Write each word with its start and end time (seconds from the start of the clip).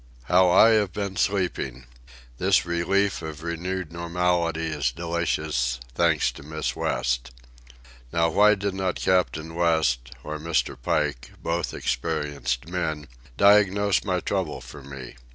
How 0.23 0.49
I 0.49 0.69
have 0.69 0.93
been 0.93 1.15
sleeping! 1.15 1.85
This 2.39 2.65
relief 2.65 3.21
of 3.21 3.43
renewed 3.43 3.91
normality 3.93 4.65
is 4.65 4.91
delicious—thanks 4.91 6.31
to 6.31 6.41
Miss 6.41 6.75
West. 6.75 7.29
Now 8.11 8.27
why 8.29 8.55
did 8.55 8.73
not 8.73 8.95
Captain 8.95 9.53
West, 9.53 10.09
or 10.23 10.39
Mr. 10.39 10.75
Pike, 10.75 11.33
both 11.43 11.71
experienced 11.71 12.67
men, 12.67 13.09
diagnose 13.37 14.03
my 14.03 14.19
trouble 14.21 14.59
for 14.59 14.81
me? 14.81 15.17